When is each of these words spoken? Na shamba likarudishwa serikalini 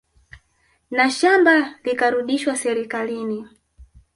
Na 0.91 1.09
shamba 1.09 1.77
likarudishwa 1.83 2.55
serikalini 2.55 3.45